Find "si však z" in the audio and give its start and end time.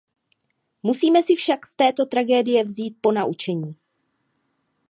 1.23-1.75